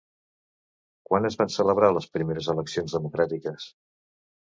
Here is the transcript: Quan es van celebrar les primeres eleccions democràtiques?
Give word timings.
Quan 1.09 1.27
es 1.29 1.35
van 1.41 1.51
celebrar 1.55 1.89
les 1.97 2.07
primeres 2.15 2.47
eleccions 2.55 2.97
democràtiques? 2.97 3.69